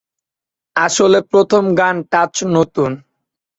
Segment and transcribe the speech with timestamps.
[0.75, 2.91] আসলে, প্রথম গান" টাচ" নতুন।